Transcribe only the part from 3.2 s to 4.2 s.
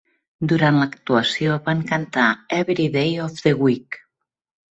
of the Week".